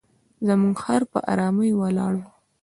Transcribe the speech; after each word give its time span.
زموږ 0.47 0.75
خر 0.83 1.01
په 1.11 1.19
آرامۍ 1.31 1.71
ولاړ 1.79 2.13
وي. 2.21 2.29